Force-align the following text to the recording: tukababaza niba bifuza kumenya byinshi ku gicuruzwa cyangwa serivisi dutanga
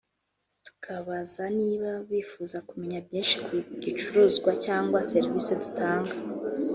tukababaza 0.65 1.43
niba 1.59 1.89
bifuza 2.09 2.57
kumenya 2.67 2.99
byinshi 3.05 3.35
ku 3.45 3.53
gicuruzwa 3.83 4.51
cyangwa 4.65 4.99
serivisi 5.11 5.51
dutanga 5.61 6.13